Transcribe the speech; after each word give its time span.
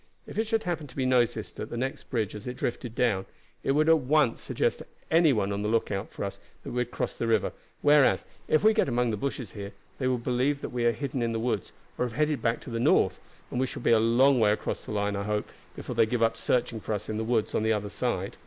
If 0.25 0.35
it 0.39 0.47
should 0.47 0.63
happen 0.63 0.87
to 0.87 0.95
be 0.95 1.05
noticed 1.05 1.59
at 1.59 1.69
the 1.69 1.77
next 1.77 2.09
bridge 2.09 2.33
as 2.33 2.47
it 2.47 2.57
drifted 2.57 2.95
down, 2.95 3.27
it 3.61 3.73
would 3.73 3.87
at 3.87 3.99
once 3.99 4.41
suggest 4.41 4.79
to 4.79 4.87
any 5.11 5.31
one 5.31 5.51
on 5.53 5.61
the 5.61 5.69
lookout 5.69 6.09
for 6.09 6.23
us 6.23 6.39
that 6.63 6.71
we 6.71 6.79
had 6.79 6.89
crossed 6.89 7.19
the 7.19 7.27
river; 7.27 7.51
whereas, 7.83 8.25
if 8.47 8.63
we 8.63 8.73
get 8.73 8.87
it 8.87 8.89
among 8.89 9.11
the 9.11 9.15
bushes 9.15 9.51
here, 9.51 9.73
they 9.99 10.07
will 10.07 10.17
believe 10.17 10.61
that 10.61 10.69
we 10.69 10.85
are 10.85 10.91
hidden 10.91 11.21
in 11.21 11.33
the 11.33 11.39
woods 11.39 11.71
or 11.99 12.05
have 12.05 12.15
headed 12.17 12.41
back 12.41 12.61
to 12.61 12.71
the 12.71 12.79
north, 12.79 13.19
and 13.51 13.59
we 13.59 13.67
shall 13.67 13.83
be 13.83 13.91
a 13.91 13.99
long 13.99 14.39
way 14.39 14.51
across 14.51 14.85
the 14.85 14.91
line, 14.91 15.15
I 15.15 15.21
hope, 15.21 15.47
before 15.75 15.93
they 15.93 16.07
give 16.07 16.23
up 16.23 16.35
searching 16.35 16.79
for 16.79 16.93
us 16.93 17.07
in 17.07 17.17
the 17.17 17.23
woods 17.23 17.53
on 17.53 17.61
the 17.61 17.71
other 17.73 17.89
side." 17.89 18.37